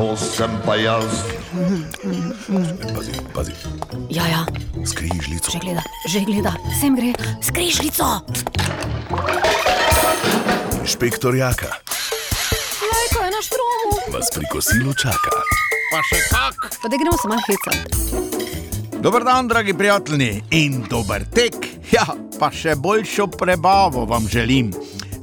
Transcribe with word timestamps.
to 0.00 0.16
sem 0.16 0.48
pa 0.64 0.76
jaz. 0.76 1.12
Pazi, 2.96 3.12
pazi, 3.34 3.52
Ja, 4.08 4.24
ja, 4.26 4.42
skrižljico. 4.80 5.52
že 5.52 5.58
gleda, 5.60 5.82
že 6.08 6.20
gleda, 6.24 6.52
sem 6.72 6.96
gre, 6.96 7.12
skrižljico. 7.44 8.24
Inšpektor 10.80 11.36
Jaka 11.36 11.68
Lajko 12.80 13.18
je 13.20 13.30
na 13.30 13.40
štromu. 13.44 13.88
vas 14.08 14.28
pri 14.32 14.44
kosilu 14.48 14.94
čaka. 14.96 15.36
Pa 15.92 16.00
še 16.00 16.18
kak. 16.32 16.56
Pa 16.80 16.88
da 16.88 16.96
gremo 16.96 17.16
se 17.20 17.28
malo 17.28 17.42
hecati. 17.44 17.84
Dober 19.00 19.24
dan, 19.24 19.48
dragi 19.48 19.74
prijatelji, 19.74 20.42
in 20.50 20.84
dober 20.88 21.24
tek. 21.28 21.54
Ja, 21.92 22.06
pa 22.38 22.48
še 22.50 22.72
boljšo 22.76 23.26
prebavo 23.26 24.04
vam 24.06 24.24
želim. 24.28 24.72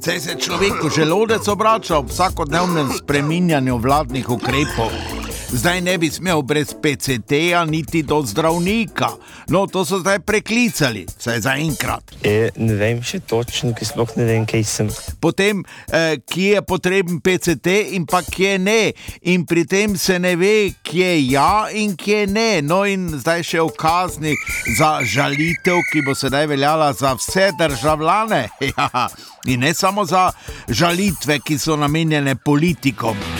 Se 0.07 0.35
človeku 0.39 0.89
želodec 0.89 1.47
obrača 1.47 1.97
ob 1.97 2.07
vsakodnevnem 2.07 2.95
spreminjanju 2.95 3.77
vladnih 3.77 4.29
ukrepov. 4.29 5.16
Zdaj 5.51 5.81
ne 5.81 5.97
bi 5.97 6.09
smel 6.11 6.41
brez 6.41 6.73
PCT-ja 6.81 7.65
niti 7.65 8.03
do 8.03 8.21
zdravnika. 8.25 9.07
No, 9.47 9.67
to 9.67 9.85
so 9.85 9.99
zdaj 9.99 10.19
preklicali, 10.19 11.05
vsaj 11.17 11.39
za 11.39 11.53
enkrat. 11.55 12.11
E, 12.23 12.49
ne 12.55 12.75
vem 12.75 12.99
še 13.03 13.21
točno, 13.23 13.71
ki 13.71 13.87
sploh 13.87 14.11
ne 14.19 14.25
vem, 14.27 14.45
kaj 14.45 14.65
sem. 14.67 14.91
Potem, 15.23 15.63
eh, 15.87 16.17
kje 16.19 16.49
je 16.57 16.61
potreben 16.67 17.21
PCT 17.23 17.77
in 17.95 18.05
pa 18.05 18.21
kje 18.21 18.57
ne. 18.59 18.91
In 19.21 19.45
pri 19.45 19.63
tem 19.65 19.95
se 19.97 20.19
ne 20.19 20.35
ve, 20.35 20.73
kje 20.83 21.31
ja 21.31 21.69
in 21.71 21.95
kje 21.95 22.27
ne. 22.27 22.61
No 22.61 22.83
in 22.83 23.07
zdaj 23.15 23.47
še 23.47 23.63
v 23.63 23.71
kazni 23.79 24.35
za 24.77 24.97
žalitev, 25.07 25.79
ki 25.93 26.03
bo 26.03 26.15
sedaj 26.15 26.47
veljala 26.51 26.91
za 26.93 27.15
vse 27.15 27.53
državljane. 27.59 28.49
Ja, 28.77 29.07
in 29.45 29.61
ne 29.63 29.73
samo 29.73 30.03
za 30.05 30.31
žalitve, 30.67 31.39
ki 31.39 31.55
so 31.57 31.79
namenjene 31.79 32.35
politikom. 32.35 33.36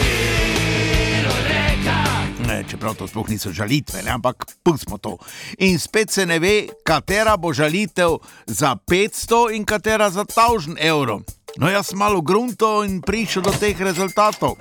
Čeprav 2.67 2.97
to 2.99 3.07
sploh 3.07 3.29
niso 3.29 3.53
žalitve, 3.55 4.03
ne, 4.03 4.11
ampak 4.11 4.45
pustimo 4.63 4.97
to. 4.97 5.17
In 5.63 5.79
spet 5.79 6.11
se 6.11 6.25
ne 6.25 6.39
ve, 6.39 6.67
katera 6.83 7.37
bo 7.37 7.53
žalitev 7.53 8.17
za 8.47 8.75
500 8.75 9.55
in 9.55 9.65
katera 9.65 10.09
za 10.09 10.25
1000 10.25 10.75
evrov. 10.79 11.23
No, 11.57 11.69
jaz 11.69 11.93
malo 11.93 12.21
grunto 12.21 12.83
in 12.83 13.01
prišel 13.01 13.41
do 13.41 13.51
teh 13.55 13.79
rezultatov. 13.81 14.57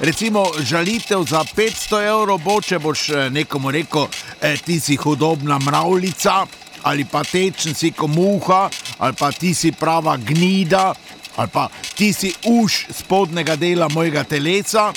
Recimo, 0.00 0.48
žalitev 0.58 1.22
za 1.28 1.44
500 1.44 2.00
evrov 2.08 2.40
bo, 2.42 2.58
če 2.58 2.80
boš 2.82 3.00
eh, 3.10 3.30
nekomu 3.30 3.70
rekel, 3.70 4.08
eh, 4.40 4.56
ti 4.58 4.80
si 4.80 4.96
hudobna 4.96 5.60
mravljica, 5.62 6.46
ali 6.82 7.04
pa 7.04 7.22
tečen 7.22 7.76
si 7.78 7.92
kot 7.94 8.10
muha, 8.10 8.66
ali 8.98 9.14
pa 9.14 9.30
ti 9.30 9.54
si 9.54 9.70
prava 9.72 10.16
gnida, 10.16 10.94
ali 11.36 11.50
pa 11.52 11.68
ti 11.94 12.12
si 12.12 12.32
uš 12.48 12.86
spodnjega 12.90 13.56
dela 13.56 13.88
mojega 13.92 14.24
telesa. 14.24 14.90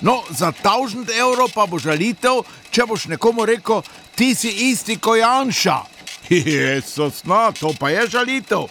No, 0.00 0.22
za 0.30 0.52
1000 0.52 1.12
evrov 1.18 1.50
pa 1.54 1.66
bo 1.66 1.78
žalitev, 1.78 2.44
če 2.72 2.86
boš 2.88 3.06
nekomu 3.12 3.44
rekel, 3.44 3.82
ti 4.16 4.34
si 4.34 4.48
isti 4.70 4.96
kot 4.96 5.20
Janša. 5.20 5.76
Jezus, 6.30 7.24
no, 7.24 7.50
to 7.52 7.74
pa 7.78 7.90
je 7.90 8.06
žalitev. 8.16 8.68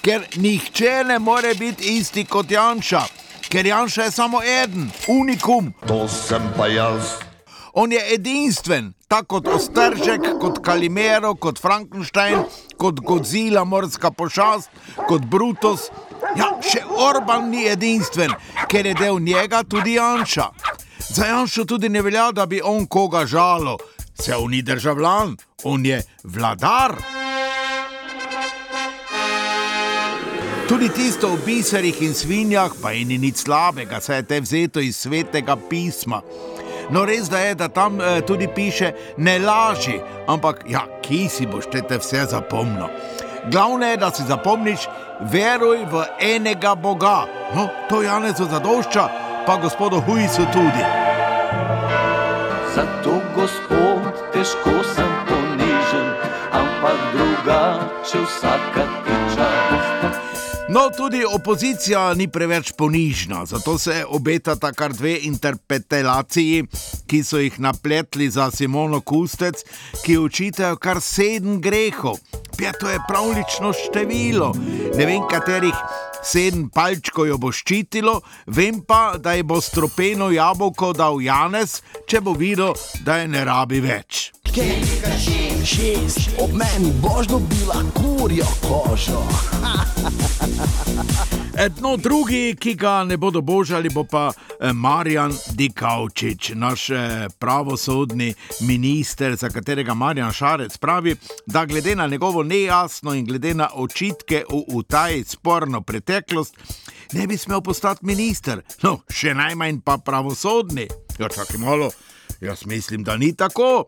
Ker 0.00 0.24
nihče 0.36 1.04
ne 1.04 1.18
more 1.18 1.54
biti 1.58 1.98
isti 1.98 2.24
kot 2.24 2.50
Janša, 2.50 3.02
ker 3.50 3.66
Janša 3.66 4.06
je 4.06 4.14
samo 4.14 4.42
en, 4.42 4.86
unikum. 5.08 5.74
To 5.88 6.06
sem 6.08 6.52
pa 6.56 6.70
jaz. 6.70 7.18
On 7.72 7.92
je 7.92 8.00
edinstven, 8.14 8.92
tako 9.08 9.40
kot 9.40 9.46
Ostržek, 9.54 10.26
kot 10.40 10.58
Kalimero, 10.64 11.34
kot 11.34 11.58
Frankenstein, 11.58 12.42
kot 12.76 13.00
Godzilla, 13.00 13.64
morska 13.64 14.10
pošast, 14.10 14.70
kot 15.06 15.26
Brutus. 15.26 15.90
Ja, 16.38 16.50
še 16.62 16.82
Orban 17.00 17.48
ni 17.50 17.64
edinstven, 17.68 18.32
ker 18.68 18.86
je 18.86 18.94
del 18.94 19.20
njega 19.20 19.62
tudi 19.62 19.94
Janša. 19.96 20.46
Za 21.08 21.26
Janša 21.26 21.64
tudi 21.64 21.88
ne 21.88 22.02
velja, 22.02 22.30
da 22.32 22.46
bi 22.46 22.60
on 22.64 22.86
koga 22.86 23.26
žalo, 23.26 23.78
se 24.20 24.36
on 24.36 24.50
ni 24.50 24.62
državljan, 24.62 25.36
on 25.64 25.86
je 25.86 26.02
vladar. 26.24 26.94
Tudi 30.68 30.88
tisto 30.88 31.32
o 31.32 31.38
biserih 31.46 32.02
in 32.02 32.14
svinjah, 32.14 32.70
pa 32.82 32.90
je 32.90 33.04
ni 33.04 33.18
nič 33.18 33.36
slabega, 33.36 34.00
saj 34.00 34.16
je 34.16 34.22
te 34.22 34.40
vzeto 34.40 34.80
iz 34.80 34.96
svetega 34.96 35.56
pisma. 35.56 36.20
No, 36.90 37.04
res 37.04 37.28
da 37.30 37.38
je, 37.38 37.54
da 37.54 37.68
tam 37.68 38.00
eh, 38.00 38.20
tudi 38.26 38.48
piše: 38.54 38.92
ne 39.16 39.38
laži, 39.38 39.98
ampak 40.28 40.64
ja, 40.68 40.86
ki 41.02 41.28
si 41.28 41.46
boš 41.46 41.70
te 41.70 41.98
vse 41.98 42.26
zapomnil. 42.30 42.86
Glavno 43.46 43.86
je, 43.86 43.96
da 43.96 44.10
si 44.10 44.22
zapomniš, 44.22 44.80
veruj 45.20 45.84
v 45.90 46.04
enega 46.20 46.74
Boga. 46.74 47.24
No, 47.54 47.68
to 47.88 48.02
Janezu 48.02 48.44
zadošča, 48.44 49.08
pa 49.46 49.56
gospodu 49.56 50.00
Huisu 50.00 50.44
tudi. 50.52 50.84
Zato, 52.74 53.20
gospod, 53.34 54.12
težko 54.32 54.84
sem 54.94 55.10
ponižen, 55.28 56.08
ampak 56.52 56.98
drugače 57.12 58.18
vsaka 58.26 58.84
ti 59.04 59.16
čast. 59.34 60.20
No, 60.68 60.90
tudi 60.96 61.24
opozicija 61.34 62.14
ni 62.14 62.28
preveč 62.28 62.72
ponižna, 62.78 63.46
zato 63.46 63.78
se 63.78 64.04
obetata 64.08 64.72
kar 64.72 64.92
dve 64.92 65.18
interpelaciji, 65.22 66.64
ki 67.06 67.22
so 67.24 67.38
jih 67.38 67.58
napletli 67.60 68.30
za 68.30 68.50
Simono 68.50 69.00
Kustec, 69.00 69.64
ki 70.04 70.18
učitajo 70.18 70.76
kar 70.76 71.00
sedem 71.00 71.58
grehov. 71.60 72.20
Ja, 72.60 72.72
to 72.72 72.90
je 72.90 72.98
pravlično 73.08 73.72
število. 73.72 74.52
Ne 74.96 75.06
vem, 75.06 75.22
katerih 75.30 75.74
sedem 76.22 76.68
palčkov 76.68 77.26
jo 77.26 77.38
bo 77.40 77.48
ščitilo, 77.52 78.20
vem 78.52 78.82
pa, 78.84 79.16
da 79.16 79.32
ji 79.32 79.46
bo 79.48 79.60
stropeno 79.64 80.28
jabolko 80.30 80.92
dal 80.92 81.22
Janez, 81.24 81.80
če 82.04 82.20
bo 82.20 82.34
videl, 82.36 82.74
da 83.06 83.16
je 83.22 83.28
ne 83.32 83.44
rabi 83.48 83.80
več. 83.80 84.32
šest, 85.64 86.36
ob 86.42 86.52
meni 86.52 86.92
boš 87.00 87.32
dobila 87.32 87.80
kurjo 87.96 88.48
kožo. 88.66 89.24
Edno 91.58 91.96
drugi, 91.96 92.56
ki 92.60 92.74
ga 92.74 93.04
ne 93.04 93.16
bodo 93.16 93.40
božali, 93.40 93.90
bo 93.90 94.04
pa 94.04 94.30
eh, 94.32 94.72
Marjan 94.72 95.32
Dikaučič, 95.50 96.52
naš 96.54 96.90
eh, 96.90 97.26
pravosodni 97.38 98.34
minister, 98.60 99.36
za 99.36 99.48
katerega 99.48 99.94
Marjan 99.94 100.32
Šarec 100.32 100.78
pravi, 100.78 101.16
da 101.46 101.64
glede 101.64 101.96
na 101.96 102.06
njegovo 102.06 102.42
nejasno 102.42 103.14
in 103.14 103.26
glede 103.26 103.54
na 103.54 103.68
očitke 103.74 104.44
v 104.50 104.62
utaji 104.76 105.24
sporno 105.24 105.80
preteklost, 105.80 106.56
ne 107.12 107.26
bi 107.26 107.36
smel 107.36 107.60
postati 107.60 108.06
minister, 108.06 108.62
no, 108.82 109.00
še 109.10 109.34
najmanj 109.34 109.80
pa 109.84 109.98
pravosodni. 109.98 110.86
Ja, 111.18 111.28
čakaj 111.28 111.58
malo, 111.58 111.90
jaz 112.40 112.66
mislim, 112.66 113.02
da 113.04 113.16
ni 113.16 113.34
tako. 113.36 113.84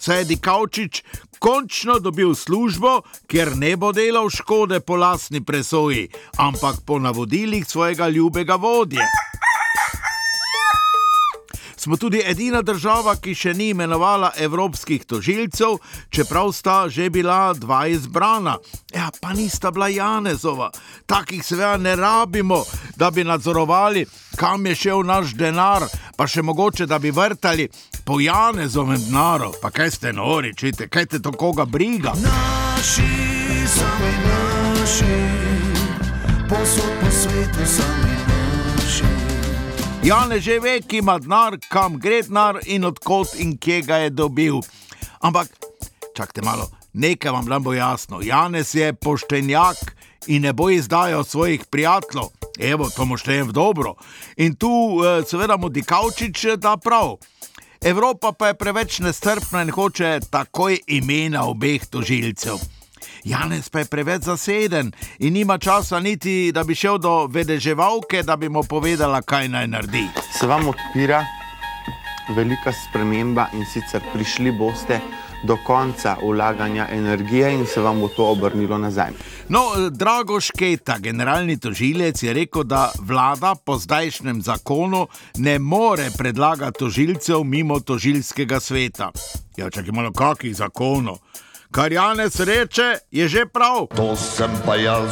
Saj 0.00 0.18
je 0.18 0.24
Dikaučič 0.24 1.02
končno 1.38 1.98
dobil 1.98 2.34
službo, 2.34 3.02
kjer 3.26 3.56
ne 3.56 3.76
bo 3.76 3.92
delal 3.92 4.30
škode 4.30 4.80
po 4.80 4.96
lastni 4.96 5.44
presoji, 5.44 6.08
ampak 6.36 6.80
po 6.86 6.98
navodilih 6.98 7.66
svojega 7.68 8.08
ljubega 8.08 8.56
vodje. 8.56 9.04
Smo 11.84 11.96
tudi 11.96 12.22
edina 12.24 12.62
država, 12.62 13.12
ki 13.20 13.34
še 13.36 13.50
ni 13.52 13.66
imenovala 13.68 14.30
evropskih 14.40 15.02
tožilcev, 15.04 15.74
čeprav 16.08 16.52
sta 16.56 16.76
že 16.88 17.10
bila 17.12 17.52
dva 17.52 17.82
izbrana. 17.92 18.54
Ja, 18.94 19.10
pa 19.20 19.34
nista 19.36 19.68
bila 19.70 19.90
Janezova. 19.92 20.70
Takih 21.06 21.44
seveda 21.44 21.76
ne 21.76 21.92
rabimo, 21.96 22.62
da 22.96 23.10
bi 23.10 23.24
nadzorovali, 23.24 24.06
kam 24.36 24.66
je 24.66 24.74
šel 24.74 25.04
naš 25.04 25.36
denar, 25.36 25.84
pa 26.16 26.24
še 26.24 26.42
mogoče, 26.42 26.86
da 26.86 26.98
bi 26.98 27.12
vrtali 27.12 27.68
po 28.04 28.16
Janezovem 28.20 29.04
denaru. 29.04 29.52
Pa 29.60 29.68
kaj 29.70 29.90
ste 29.90 30.16
nori, 30.16 30.56
čite, 30.56 30.88
kaj 30.88 31.06
te 31.06 31.20
to 31.20 31.36
koga 31.36 31.68
briga? 31.68 32.16
Naši, 32.16 33.12
sami 33.76 34.12
naši, 34.24 35.22
posod 36.48 37.00
po 37.00 37.12
svetu 37.12 37.72
sami 37.76 38.08
naši. 38.08 38.23
Janez 40.04 40.42
že 40.42 40.60
ve, 40.60 40.80
ki 40.80 40.98
ima 41.00 41.18
denar, 41.18 41.54
kam 41.72 41.94
gre 41.98 42.18
denar 42.22 42.58
in 42.68 42.84
odkot 42.84 43.38
in 43.40 43.54
kje 43.56 43.78
ga 43.88 43.96
je 44.02 44.10
dobil. 44.10 44.60
Ampak, 45.24 45.48
čakajte 46.12 46.44
malo, 46.44 46.68
nekaj 46.92 47.32
vam 47.32 47.48
nam 47.48 47.64
bo 47.64 47.72
jasno. 47.72 48.20
Janez 48.20 48.74
je 48.74 48.92
poštenjak 48.92 49.96
in 50.26 50.42
ne 50.42 50.52
bo 50.52 50.68
izdajal 50.70 51.24
svojih 51.24 51.64
prijateljev. 51.70 52.28
Evo, 52.60 52.90
to 52.96 53.08
mu 53.08 53.16
štejem 53.16 53.48
v 53.48 53.56
dobro. 53.56 53.94
In 54.36 54.56
tu, 54.60 55.00
eh, 55.00 55.24
seveda, 55.24 55.56
mu 55.56 55.72
Dikaučič 55.72 56.44
eh, 56.44 56.56
da 56.56 56.76
prav. 56.76 57.16
Evropa 57.80 58.32
pa 58.32 58.52
je 58.52 58.60
preveč 58.60 59.00
nestrpna 59.00 59.62
in 59.62 59.72
hoče 59.72 60.20
takoj 60.30 60.80
imena 60.86 61.48
obeh 61.48 61.80
tožilcev. 61.86 62.60
Janez 63.24 63.68
pa 63.68 63.78
je 63.78 63.84
preveč 63.84 64.22
zaseden 64.22 64.92
in 65.18 65.32
nima 65.32 65.58
časa 65.58 66.00
niti, 66.00 66.52
da 66.52 66.64
bi 66.64 66.74
šel 66.74 66.98
do 66.98 67.26
vedeževalke, 67.26 68.22
da 68.22 68.36
bi 68.36 68.48
mu 68.48 68.62
povedala, 68.62 69.22
kaj 69.22 69.48
naj 69.48 69.66
naredi. 69.66 70.08
se 70.38 70.46
vam 70.46 70.68
odpira 70.68 71.24
velika 72.36 72.72
sprememba 72.72 73.46
in 73.52 73.64
sicer 73.66 74.02
prišli 74.12 74.52
boste 74.52 75.00
do 75.42 75.56
konca 75.66 76.16
vlaganja 76.22 76.88
energije 76.90 77.54
in 77.54 77.66
se 77.66 77.80
vam 77.80 78.00
bo 78.00 78.08
to 78.08 78.26
obrnilo 78.26 78.78
nazaj. 78.78 79.10
No, 79.48 79.60
Drago 79.90 80.40
Šketa, 80.40 80.98
generalni 80.98 81.58
tožilec, 81.58 82.22
je 82.22 82.32
rekel, 82.32 82.64
da 82.64 82.90
vlada 83.00 83.54
po 83.54 83.78
zdajšnjem 83.78 84.42
zakonu 84.42 85.06
ne 85.36 85.58
more 85.58 86.10
predlagati 86.18 86.78
tožilcev 86.78 87.44
mimo 87.44 87.80
tožilskega 87.80 88.60
sveta. 88.60 89.10
Ja, 89.56 89.70
čakaj 89.70 89.92
malo, 89.92 90.12
kakih 90.12 90.56
zakonov. 90.56 91.18
Kar 91.74 91.92
Janez 91.92 92.40
reče, 92.40 92.98
je 93.10 93.28
že 93.28 93.46
prav. 93.46 93.86
To 93.96 94.16
sem 94.16 94.50
pa 94.66 94.76
jaz. 94.76 95.10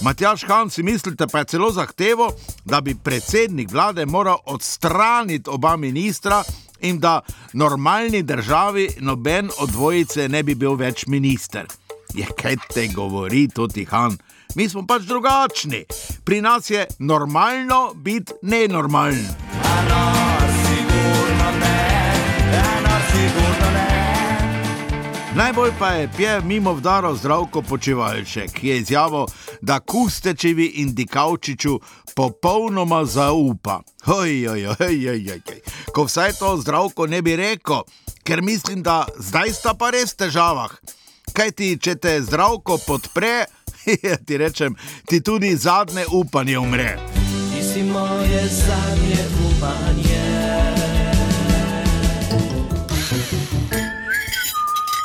Matjaš 0.00 0.42
Han 0.48 0.70
si 0.70 0.82
mislite 0.82 1.26
pa 1.26 1.38
je 1.38 1.44
celo 1.44 1.70
zahtevo, 1.70 2.32
da 2.64 2.80
bi 2.80 2.94
predsednik 2.94 3.72
vlade 3.72 4.06
moral 4.06 4.38
odstraniti 4.46 5.50
oba 5.50 5.76
ministra 5.76 6.42
in 6.80 6.98
da 6.98 7.20
normalni 7.52 8.22
državi 8.22 8.88
noben 9.00 9.50
od 9.58 9.70
dvojice 9.70 10.28
ne 10.28 10.42
bi 10.42 10.54
bil 10.54 10.74
več 10.74 11.06
minister. 11.06 11.66
Je 12.14 12.26
kaj 12.40 12.56
te 12.74 12.88
govori, 12.94 13.48
tudi 13.48 13.84
Han. 13.84 14.16
Mi 14.54 14.68
smo 14.68 14.86
pač 14.86 15.02
drugačni. 15.02 15.84
Pri 16.24 16.40
nas 16.40 16.70
je 16.70 16.86
normalno 16.98 17.92
biti 17.94 18.32
nenormalen. 18.42 19.28
Najbolj 25.38 25.70
pa 25.78 25.88
je 25.88 26.08
pje 26.16 26.40
mimo 26.40 26.72
vdaro 26.72 27.14
zdravko 27.14 27.62
počivalček, 27.62 28.50
ki 28.52 28.68
je 28.68 28.78
izjavil, 28.78 29.26
da 29.60 29.80
Kustečevi 29.80 30.66
in 30.66 30.94
Dikavčiču 30.94 31.80
popolnoma 32.16 33.04
zaupa. 33.04 33.80
Oj, 34.06 34.48
oj, 34.48 34.66
oj, 34.66 34.76
oj, 34.80 35.10
oj, 35.10 35.30
oj. 35.30 35.60
Ko 35.94 36.04
vsaj 36.04 36.32
to 36.32 36.56
zdravko 36.56 37.06
ne 37.06 37.22
bi 37.22 37.36
rekel, 37.36 37.82
ker 38.24 38.42
mislim, 38.42 38.82
da 38.82 39.06
zdaj 39.18 39.52
sta 39.52 39.74
pa 39.74 39.90
res 39.90 40.12
v 40.14 40.24
težavah. 40.24 40.74
Kaj 41.32 41.50
ti, 41.50 41.78
če 41.78 41.94
te 41.94 42.18
zdravko 42.22 42.80
podpre, 42.86 43.46
ti 44.26 44.36
rečem, 44.36 44.74
ti 45.06 45.20
tudi 45.20 45.54
zadnje 45.56 46.06
upanje 46.10 46.58
umre. 46.58 46.98
Ti 47.54 47.62
si 47.62 47.86
moje 47.86 48.42
zadnje 48.48 49.22
upanje. 49.46 49.97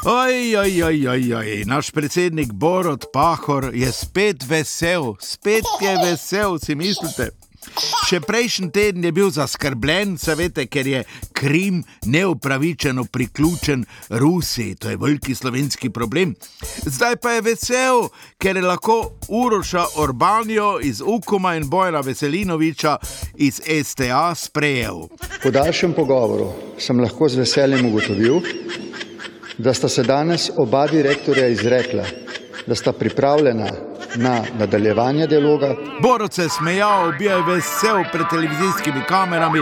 Oj, 0.06 0.58
oj, 0.58 0.84
oj, 0.84 1.08
oj, 1.08 1.34
oj, 1.36 1.64
naš 1.66 1.92
predsednik 1.92 2.52
Borod 2.54 3.06
Pahor 3.14 3.72
je 3.74 3.92
spet 3.92 4.44
vesel, 4.50 5.16
spet 5.22 5.64
je 5.82 5.94
vesel, 6.04 6.60
si 6.60 6.76
mislite. 6.76 7.30
Še 8.10 8.20
prejšnji 8.20 8.68
teden 8.76 9.08
je 9.08 9.14
bil 9.16 9.32
zaskrbljen, 9.32 10.18
seveda, 10.20 10.66
ker 10.68 10.90
je 10.92 11.06
Krim 11.32 11.80
neupravičeno 12.04 13.06
priključen 13.08 13.86
Rusiji, 14.10 14.76
to 14.76 14.92
je 14.92 15.00
veliki 15.00 15.36
slovenski 15.36 15.90
problem. 15.90 16.36
Zdaj 16.84 17.16
pa 17.24 17.38
je 17.38 17.48
vesel, 17.48 18.10
ker 18.36 18.60
je 18.60 18.68
lahko 18.68 19.00
Uroša 19.32 19.86
Orbanijo 20.04 20.82
iz 20.84 21.00
Ukuma 21.00 21.56
in 21.56 21.70
Bojana 21.72 22.04
Veselinoviča 22.04 22.98
iz 23.40 23.62
STA 23.64 24.36
sprejel. 24.36 25.08
Po 25.44 25.52
daljšem 25.52 25.96
pogovoru 25.96 26.52
sem 26.78 27.00
lahko 27.00 27.32
z 27.32 27.46
veseljem 27.46 27.88
ugotovil, 27.88 28.44
da 29.64 29.74
sta 29.74 29.90
se 29.90 30.04
danes 30.04 30.52
oba 30.58 30.88
direktorja 30.88 31.48
izrekla, 31.48 32.04
da 32.68 32.76
sta 32.76 32.92
pripravljena 32.94 33.68
na 34.16 34.42
nadaljevanje 34.60 35.28
dialoga. 35.28 35.76
Borod 36.02 36.34
se 36.34 36.42
je 36.42 36.50
smejal, 36.50 37.12
bil 37.20 37.32
je 37.32 37.44
vesel 37.48 38.04
pred 38.12 38.26
televizijskimi 38.30 39.02
kamerami. 39.08 39.60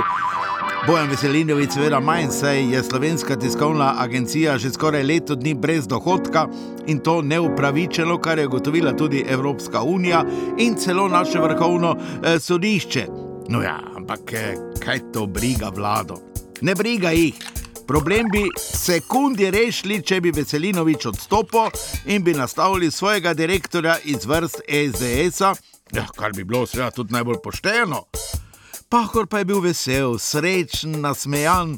Bojan 0.87 1.09
Veselinovič, 1.09 1.73
seveda 1.73 1.99
manj, 1.99 2.31
saj 2.31 2.73
je 2.73 2.83
slovenska 2.83 3.35
tiskovna 3.35 3.93
agencija 3.97 4.57
že 4.57 4.71
skoraj 4.71 5.03
leto 5.03 5.35
dni 5.35 5.53
brez 5.53 5.87
dohodka 5.87 6.47
in 6.87 6.99
to 6.99 7.21
neupravičeno, 7.21 8.17
kar 8.17 8.39
je 8.39 8.47
ugotovila 8.47 8.93
tudi 8.97 9.25
Evropska 9.29 9.81
unija 9.81 10.25
in 10.57 10.75
celo 10.75 11.07
naše 11.07 11.39
vrhovno 11.39 11.95
eh, 11.97 12.39
sodišče. 12.39 13.05
No 13.49 13.61
ja, 13.61 13.77
ampak 13.95 14.33
eh, 14.33 14.55
kaj 14.79 14.99
to 15.13 15.25
briga 15.25 15.69
vlado? 15.69 16.17
Ne 16.61 16.75
briga 16.75 17.11
jih. 17.11 17.50
Problem 17.91 18.27
bi 18.31 18.45
sekundi 18.57 19.49
rešili, 19.51 19.97
če 19.99 20.21
bi 20.23 20.31
Veselinovič 20.31 21.09
odstopil 21.09 21.73
in 22.07 22.23
bi 22.23 22.31
nastavili 22.31 22.87
svojega 22.91 23.33
direktorja 23.35 23.97
iz 24.07 24.23
vrst 24.25 24.61
SDS-a, 24.63 25.49
ja, 25.91 26.05
kar 26.15 26.31
bi 26.31 26.45
bilo 26.47 26.63
seveda 26.63 26.93
tudi 26.95 27.11
najbolj 27.11 27.41
pošteno. 27.43 28.05
Pahor 28.87 29.27
pa 29.27 29.41
je 29.41 29.49
bil 29.49 29.59
vesel, 29.59 30.15
srečen, 30.23 31.01
nasmejan 31.03 31.73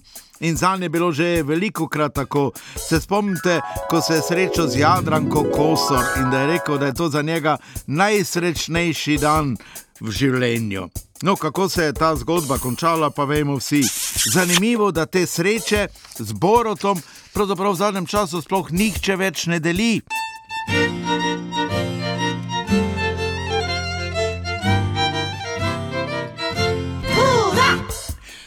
in 0.46 0.58
za 0.58 0.76
nje 0.78 0.86
je 0.86 0.90
bilo 0.90 1.12
že 1.12 1.32
veliko 1.44 1.88
krat 1.90 2.14
tako. 2.14 2.52
Se 2.78 3.02
spomnite, 3.02 3.62
ko 3.90 4.02
se 4.02 4.22
je 4.22 4.22
srečal 4.22 4.68
z 4.68 4.84
Jadranko 4.86 5.48
Kosor 5.50 6.06
in 6.22 6.30
da 6.30 6.44
je 6.44 6.52
rekel, 6.54 6.78
da 6.78 6.92
je 6.92 6.94
to 6.94 7.10
za 7.10 7.22
njega 7.22 7.58
najsrečnejši 7.88 9.18
dan 9.18 9.58
v 10.00 10.12
življenju. 10.12 10.90
No, 11.26 11.36
kako 11.36 11.70
se 11.70 11.84
je 11.90 11.94
ta 11.94 12.16
zgodba 12.16 12.58
končala, 12.62 13.10
pa 13.10 13.26
vemo 13.26 13.58
vsi. 13.58 13.82
Zanimivo, 14.26 14.92
da 14.92 15.06
te 15.06 15.26
sreče 15.28 15.88
z 16.20 16.32
Borotom 16.34 17.02
pravzaprav 17.34 17.72
v 17.72 17.76
zadnjem 17.76 18.06
času 18.06 18.42
sploh 18.42 18.72
nihče 18.72 19.16
več 19.16 19.46
ne 19.52 19.60
deli. 19.60 20.02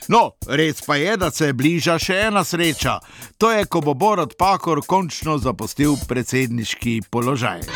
No, 0.09 0.33
res 0.47 0.81
pa 0.87 0.97
je, 0.97 1.17
da 1.17 1.31
se 1.31 1.53
bliža 1.53 1.99
še 1.99 2.21
ena 2.29 2.45
sreča. 2.45 3.01
To 3.43 3.51
je, 3.51 3.67
ko 3.67 3.83
bo 3.83 3.95
Borod 3.95 4.37
Pakor 4.39 4.81
končno 4.87 5.39
zapustil 5.43 5.99
predsedniški 6.09 7.01
položaj. 7.11 7.67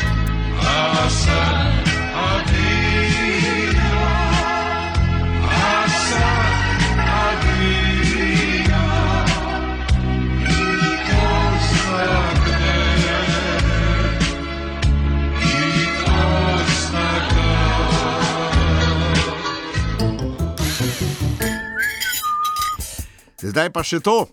Zdaj 23.61 23.69
pa 23.77 23.83
še 23.85 23.99
to. 24.01 24.25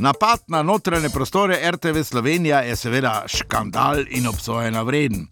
Napad 0.00 0.46
na 0.48 0.62
notranje 0.64 1.10
prostore 1.12 1.58
RTV 1.60 2.00
Slovenija 2.08 2.62
je 2.64 2.76
seveda 2.76 3.26
škandal 3.28 4.00
in 4.16 4.24
obsojena 4.24 4.80
vreden. 4.80 5.26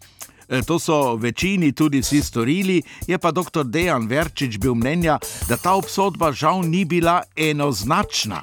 E, 0.48 0.60
To 0.60 0.76
so 0.76 1.16
večini 1.16 1.72
tudi 1.72 2.02
vsi 2.04 2.20
storili, 2.20 2.82
je 3.08 3.16
pa 3.16 3.32
dr. 3.32 3.64
Dejan 3.64 4.04
Verčič 4.12 4.60
bil 4.60 4.76
mnenja, 4.76 5.16
da 5.48 5.56
ta 5.56 5.72
obsodba 5.72 6.34
žal 6.36 6.68
ni 6.68 6.84
bila 6.84 7.22
enoznačna. 7.32 8.42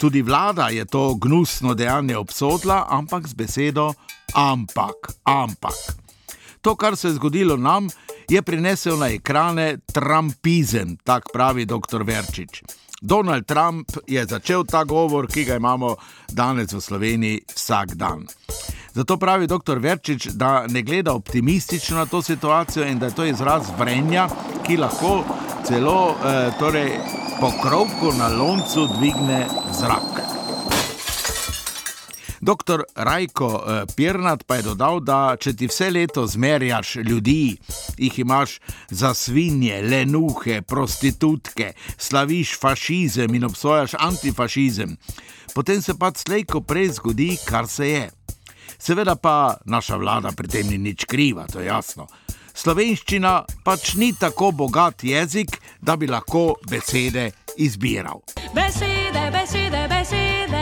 Tudi 0.00 0.26
vlada 0.26 0.74
je 0.74 0.82
to 0.90 1.14
gnusno 1.14 1.78
dejanje 1.78 2.18
obsodila, 2.18 2.90
ampak 2.90 3.30
z 3.30 3.38
besedo 3.38 3.92
ampak, 4.34 5.14
ampak. 5.22 5.78
To, 6.66 6.74
kar 6.74 6.98
se 6.98 7.08
je 7.08 7.14
zgodilo 7.14 7.54
nam, 7.56 7.86
je 8.26 8.42
prinesel 8.42 8.98
na 8.98 9.14
ekrane 9.14 9.78
Trumpizem, 9.86 10.98
tako 11.06 11.30
pravi 11.32 11.62
dr. 11.62 12.02
Verčič. 12.02 12.62
Donald 13.00 13.46
Trump 13.46 13.90
je 14.06 14.26
začel 14.26 14.64
ta 14.64 14.84
govor, 14.84 15.26
ki 15.26 15.44
ga 15.44 15.56
imamo 15.56 15.96
danes 16.28 16.72
v 16.72 16.80
Sloveniji 16.80 17.40
vsak 17.54 17.94
dan. 17.94 18.26
Zato 18.92 19.16
pravi 19.16 19.46
dr. 19.46 19.78
Verčič, 19.78 20.26
da 20.26 20.66
ne 20.66 20.82
gleda 20.82 21.12
optimistično 21.12 21.96
na 21.96 22.06
to 22.06 22.22
situacijo 22.22 22.86
in 22.86 22.98
da 22.98 23.06
je 23.06 23.14
to 23.14 23.24
izraz 23.24 23.70
vrenja, 23.78 24.28
ki 24.66 24.76
lahko 24.76 25.24
celo 25.64 26.14
eh, 26.24 26.50
torej, 26.58 26.98
pokrovko 27.40 28.12
na 28.18 28.28
loncu 28.28 28.86
dvigne 28.98 29.46
zrak. 29.72 30.39
Dr. 32.40 32.82
Rajko 32.96 33.64
eh, 33.68 33.84
Pirnat 33.96 34.44
pa 34.46 34.56
je 34.56 34.62
dodal, 34.62 35.00
da 35.04 35.36
če 35.40 35.52
ti 35.56 35.68
vse 35.68 35.90
leto 35.92 36.24
zmerjaš 36.26 36.94
ljudi, 37.04 37.56
jih 37.98 38.18
imaš 38.18 38.58
za 38.88 39.12
svinje, 39.14 39.82
lenuhe, 39.82 40.62
prostitutke, 40.62 41.72
slaviš 41.96 42.56
fašizem 42.60 43.34
in 43.34 43.44
obsojaš 43.44 43.94
antifašizem, 43.98 44.96
potem 45.54 45.82
se 45.82 45.94
pač 45.98 46.24
slejko 46.24 46.64
prej 46.64 46.94
zgodi, 46.96 47.34
kar 47.44 47.68
se 47.68 47.88
je. 47.90 48.08
Seveda 48.78 49.16
pa 49.20 49.58
naša 49.64 50.00
vlada 50.00 50.32
pri 50.32 50.48
tem 50.48 50.68
ni 50.72 50.78
nič 50.78 51.04
kriva, 51.04 51.44
to 51.52 51.60
je 51.60 51.68
jasno. 51.68 52.08
Slovenščina 52.56 53.44
pač 53.64 53.94
ni 54.00 54.12
tako 54.16 54.50
bogat 54.52 55.04
jezik, 55.04 55.60
da 55.80 55.96
bi 55.96 56.08
lahko 56.08 56.54
besede 56.68 57.30
izbiral. 57.60 58.24
Besede, 58.56 59.28
besede. 59.32 59.79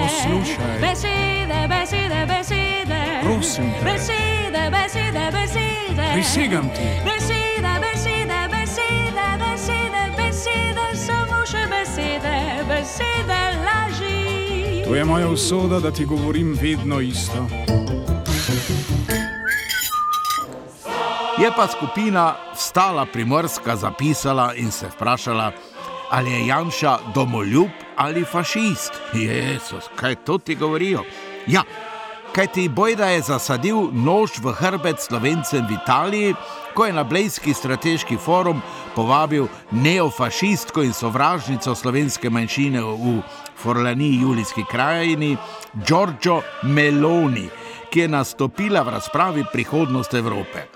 Poslušaj. 0.02 0.78
Besede, 0.80 1.60
besede, 1.68 2.26
besede. 2.26 3.00
Prosim 3.22 3.72
te. 3.72 3.84
Besede, 3.84 4.70
besede, 4.70 5.24
besede. 5.32 6.04
Prisegam 6.14 6.68
ti. 6.76 6.88
Besede, 7.04 7.72
besede, 7.84 8.40
besede, 8.54 9.26
besede, 9.42 10.02
besede, 10.16 10.86
samo 11.06 11.46
še 11.46 11.62
besede, 11.72 12.36
besede 12.68 13.40
laži. 13.66 14.84
To 14.84 14.94
je 14.94 15.04
moja 15.04 15.28
usoda, 15.28 15.80
da 15.80 15.90
ti 15.90 16.04
govorim 16.04 16.58
vedno 16.62 17.00
isto. 17.00 17.46
Je 21.38 21.50
pa 21.56 21.66
skupina 21.68 22.34
Vstala 22.54 23.06
Primorska 23.06 23.76
zapisala 23.76 24.54
in 24.54 24.70
se 24.70 24.86
vprašala, 24.88 25.52
ali 26.10 26.32
je 26.32 26.46
Janša 26.46 26.98
domoljub 27.14 27.68
ali 27.96 28.24
fašist. 28.24 28.92
Jezus, 29.12 29.84
kaj 29.96 30.14
to 30.14 30.38
ti 30.38 30.54
govorijo? 30.54 31.02
Ja, 31.46 31.62
kaj 32.32 32.46
ti 32.46 32.68
bojda 32.68 33.06
je 33.06 33.22
zasadil 33.22 33.90
nož 33.92 34.38
v 34.42 34.52
hrbet 34.52 35.00
slovencem 35.00 35.66
v 35.66 35.78
Italiji, 35.82 36.34
ko 36.74 36.86
je 36.86 36.92
na 36.92 37.04
Blejski 37.04 37.54
strateški 37.54 38.16
forum 38.16 38.62
povabil 38.94 39.46
neofašistko 39.70 40.82
in 40.82 40.92
sovražnico 40.92 41.74
slovenske 41.74 42.30
manjšine 42.30 42.82
v 42.82 43.22
Forlani, 43.56 44.20
Julijski 44.22 44.64
krajini, 44.70 45.36
Giorgio 45.86 46.42
Meloni, 46.62 47.48
ki 47.90 48.00
je 48.00 48.08
nastopila 48.08 48.82
v 48.82 48.94
razpravi 48.94 49.44
Prihodnost 49.52 50.14
Evrope. 50.14 50.68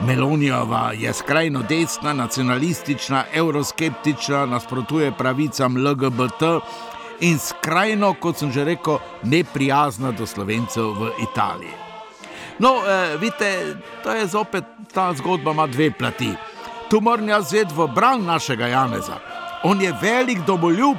Melonijova 0.00 0.92
je 0.94 1.12
skrajno 1.12 1.62
desna, 1.62 2.12
nacionalistična, 2.12 3.24
euroskeptična, 3.34 4.46
nasprotuje 4.46 5.12
pravicam 5.12 5.76
LGBT 5.76 6.42
in 7.20 7.38
skrajno, 7.38 8.14
kot 8.20 8.38
sem 8.38 8.52
že 8.52 8.64
rekel, 8.64 8.98
neprijazna 9.22 10.12
do 10.12 10.26
slovencev 10.26 10.84
v 10.84 11.10
Italiji. 11.30 11.74
No, 12.58 12.74
eh, 12.86 13.16
vidite, 13.16 13.76
to 14.02 14.14
je 14.14 14.26
zopet 14.26 14.64
ta 14.92 15.12
zgodba, 15.14 15.50
ima 15.50 15.66
dve 15.66 15.90
plati. 15.90 16.32
Tu 16.90 17.00
moram 17.00 17.28
jaz 17.28 17.48
zveti 17.48 17.74
v 17.74 17.86
bran 17.94 18.24
našega 18.24 18.66
Janeza. 18.66 19.18
On 19.62 19.80
je 19.80 19.94
velik 20.02 20.38
domoljub, 20.46 20.96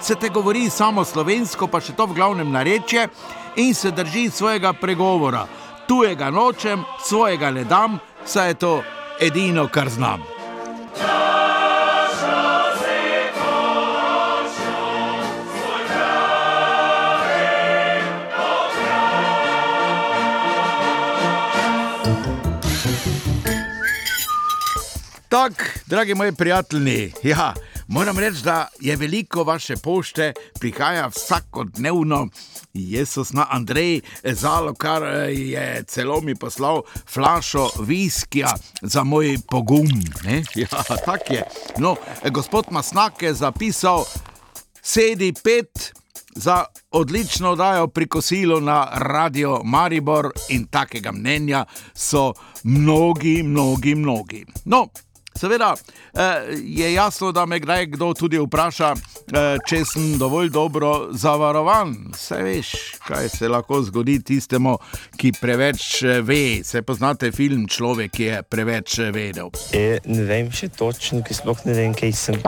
se 0.00 0.14
te 0.14 0.28
govori 0.28 0.70
samo 0.70 1.04
slovensko, 1.04 1.66
pa 1.66 1.80
še 1.80 1.92
to 1.92 2.06
v 2.06 2.14
glavnem 2.14 2.50
narečje 2.52 3.08
in 3.56 3.74
se 3.74 3.90
drži 3.90 4.30
svojega 4.30 4.72
pregovora. 4.72 5.46
Tujega 5.88 6.30
nočem, 6.30 6.84
svojega 7.04 7.50
ne 7.50 7.64
dam, 7.64 7.98
saj 8.26 8.48
je 8.48 8.54
to 8.54 8.82
edino, 9.20 9.68
kar 9.68 9.88
znam. 9.88 10.22
Tako, 25.28 25.64
dragi 25.86 26.14
moji 26.14 26.32
prijatelji, 26.32 27.12
ja, 27.22 27.54
moram 27.88 28.18
reči, 28.18 28.42
da 28.44 28.68
je 28.80 28.96
veliko 28.96 29.44
vaše 29.44 29.76
pošte, 29.76 30.32
prihaja 30.60 31.06
vsakodnevno. 31.06 32.28
Jezus 32.74 33.32
na 33.32 33.46
Andrej, 33.50 34.00
zalo, 34.24 34.74
kar 34.74 35.02
je 35.30 35.84
celo 35.86 36.20
mi 36.20 36.34
poslal 36.34 36.82
flašo 37.08 37.70
viskija 37.80 38.54
za 38.82 39.04
moj 39.04 39.38
pogum. 39.50 39.88
Ne? 40.24 40.42
Ja, 40.54 40.82
tako 41.04 41.34
je. 41.34 41.42
No, 41.78 41.96
gospod 42.30 42.64
Masnak 42.70 43.22
je 43.22 43.34
zapisal, 43.34 44.04
sedi 44.82 45.32
pet 45.44 45.92
za 46.34 46.64
odlično 46.90 47.50
oddajo 47.50 47.86
pri 47.86 48.08
kosilu 48.08 48.60
na 48.60 48.88
Radio 48.92 49.60
Maribor 49.64 50.30
in 50.48 50.66
takega 50.66 51.12
mnenja 51.12 51.64
so 51.94 52.32
mnogi, 52.62 53.42
mnogi, 53.42 53.94
mnogi. 53.94 54.46
No, 54.64 54.88
Seveda 55.38 55.74
eh, 55.74 56.20
je 56.62 56.92
jasno, 56.92 57.32
da 57.32 57.46
me 57.46 57.58
kdaj 57.60 57.86
kdo 57.86 58.12
tudi 58.14 58.38
vpraša, 58.38 58.92
eh, 58.94 59.56
če 59.66 59.80
sem 59.84 60.18
dovolj 60.18 60.48
dobro 60.54 61.08
zavarovan. 61.10 61.94
Vse 62.14 62.38
veš, 62.42 62.70
kaj 63.06 63.28
se 63.28 63.48
lahko 63.48 63.82
zgodi 63.82 64.20
tistemu, 64.22 64.76
ki 65.16 65.32
preveč 65.40 66.02
eh, 66.02 66.20
ve. 66.22 66.62
Se 66.64 66.82
poznate 66.82 67.32
film 67.32 67.66
Človek, 67.68 68.12
ki 68.14 68.24
je 68.24 68.42
preveč 68.42 68.98
vedel. 69.10 69.50
E, 69.74 69.98
ne 70.06 70.22
vem 70.28 70.52
še 70.54 70.70
točno, 70.70 71.24
ki 71.26 71.34
sploh 71.34 71.66
ne 71.66 71.74
vem, 71.80 71.98
kaj 71.98 72.14
sem. 72.14 72.38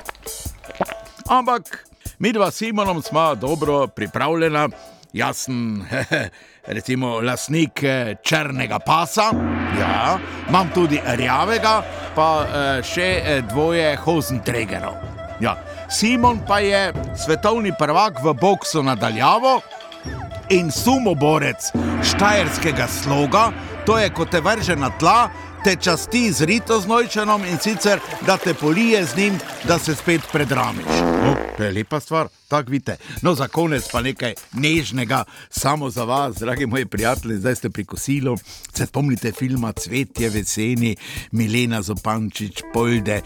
Ampak 1.26 1.82
mi 2.18 2.30
dva 2.32 2.50
s 2.50 2.62
Simonom 2.62 3.02
smo 3.02 3.34
dobro 3.34 3.86
pripravljena. 3.86 4.68
Jaz 5.12 5.36
sem, 5.46 5.82
recimo, 6.76 7.20
lasnik 7.20 7.82
eh, 7.82 8.14
črnega 8.22 8.78
pasa, 8.78 9.30
ja, 9.78 10.18
imam 10.48 10.70
tudi 10.74 11.00
rjavega, 11.06 11.82
pa 12.16 12.30
eh, 12.42 12.82
še 12.82 13.08
eh, 13.20 13.42
dvoje 13.50 13.96
hozentregerov. 14.00 14.96
Ja. 15.40 15.56
Simon 15.92 16.40
pa 16.48 16.58
je 16.64 16.92
svetovni 17.14 17.72
prvak 17.78 18.22
v 18.24 18.32
boksu 18.34 18.82
nadaljavo 18.82 19.60
in 20.50 20.70
sumoborec 20.72 21.70
štajerskega 22.02 22.88
sloga, 22.88 23.50
to 23.86 23.98
je 23.98 24.10
kot 24.10 24.32
te 24.32 24.40
vrže 24.40 24.76
na 24.76 24.90
tla. 24.98 25.28
Te 25.66 25.74
časti 25.82 26.30
z 26.30 26.46
rito 26.46 26.78
znojčanom 26.78 27.42
in 27.50 27.58
sicer, 27.58 27.98
da 28.22 28.36
te 28.38 28.54
polije 28.54 29.02
z 29.04 29.16
njim, 29.16 29.38
da 29.66 29.78
se 29.82 29.96
spet 29.98 30.22
predramiš. 30.32 31.15
To 31.56 31.64
je 31.64 31.72
lepa 31.72 32.00
stvar, 32.00 32.28
tako 32.48 32.70
vidite. 32.70 32.96
No, 33.22 33.34
za 33.34 33.48
konec 33.48 33.88
pa 33.92 34.02
nekaj 34.02 34.34
nežnega, 34.52 35.24
samo 35.50 35.90
za 35.90 36.04
vas, 36.04 36.36
dragi 36.36 36.66
moji 36.66 36.86
prijatelji, 36.86 37.38
zdaj 37.38 37.54
ste 37.54 37.70
pri 37.70 37.84
kosilu. 37.84 38.36
Se 38.74 38.86
spomnite 38.86 39.32
filma 39.32 39.72
Cvetje 39.72 40.28
v 40.30 40.36
jeseni, 40.36 40.96
Milena 41.32 41.82
Zopančič, 41.82 42.62
Polde, 42.74 43.20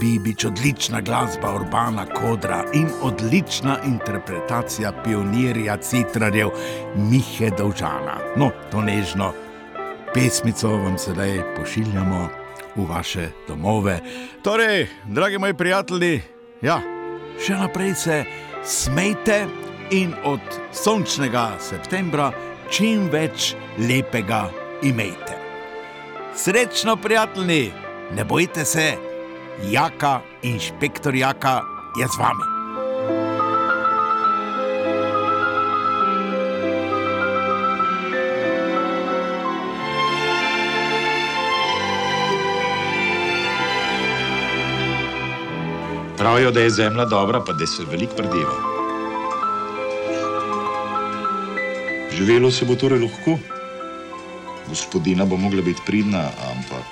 Bibič, 0.00 0.44
odlična 0.44 1.00
glasba 1.00 1.54
Urbana 1.54 2.06
Kodra 2.06 2.64
in 2.74 2.88
odlična 3.02 3.78
interpretacija 3.84 4.92
pionirja 5.04 5.76
citrarjev 5.76 6.50
Mihe 6.96 7.50
Dovžana. 7.58 8.18
No, 8.36 8.50
to 8.70 8.82
nežno 8.82 9.32
pesmico 10.14 10.68
vam 10.68 10.98
sedaj 10.98 11.42
pošiljamo 11.56 12.28
v 12.76 12.84
vaše 12.88 13.30
domove. 13.48 14.00
Torej, 14.42 14.86
dragi 15.04 15.38
moji 15.38 15.54
prijatelji, 15.54 16.22
ja, 16.62 16.95
še 17.40 17.58
naprej 17.60 17.94
se 17.94 18.24
smejte 18.64 19.46
in 19.90 20.14
od 20.24 20.42
sončnega 20.74 21.56
septembra 21.62 22.30
čim 22.70 23.08
več 23.12 23.54
lepega 23.78 24.46
imejte. 24.82 25.38
Srečno, 26.36 26.96
prijatelji, 26.96 27.72
ne 28.16 28.24
bojte 28.24 28.64
se, 28.64 28.90
jaka 29.70 30.20
inšpektor 30.42 31.14
jaka 31.14 31.62
je 31.96 32.08
z 32.08 32.20
vami. 32.20 32.55
Pravijo, 46.16 46.50
da 46.50 46.60
je 46.60 46.70
zemlja 46.70 47.04
dobra, 47.04 47.40
pa 47.44 47.52
da 47.52 47.66
se 47.66 47.84
veliko 47.90 48.14
predeva. 48.16 48.56
Živelo 52.12 52.50
se 52.50 52.64
bo 52.64 52.74
torej 52.74 53.00
lahko. 53.00 53.38
Gospodina 54.68 55.24
bo 55.24 55.36
mogla 55.36 55.62
biti 55.62 55.82
pridna, 55.86 56.30
ampak 56.50 56.84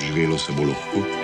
živelo 0.00 0.38
se 0.38 0.52
bo 0.52 0.62
lahko. 0.62 1.23